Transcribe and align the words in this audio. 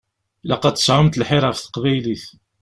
Ilaq 0.43 0.63
ad 0.65 0.75
tesɛumt 0.77 1.19
lḥir 1.21 1.43
ɣef 1.45 1.59
teqbaylit. 1.59 2.25